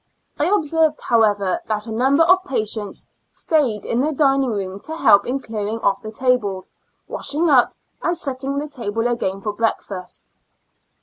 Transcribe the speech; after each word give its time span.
I 0.39 0.45
observed, 0.47 0.99
however, 0.99 1.59
that 1.67 1.85
a 1.85 1.91
number 1.91 2.23
of 2.23 2.43
patients 2.43 3.05
staid 3.29 3.85
in 3.85 4.01
the 4.01 4.11
dining 4.11 4.49
room 4.49 4.79
to 4.79 4.95
help 4.95 5.27
in 5.27 5.39
clearing 5.39 5.77
off 5.81 6.01
the 6.01 6.11
table, 6.11 6.65
washing 7.07 7.51
up, 7.51 7.75
and 8.01 8.17
setting 8.17 8.57
the 8.57 8.67
table 8.67 9.07
again 9.07 9.41
for 9.41 9.53
breakfast. 9.53 10.31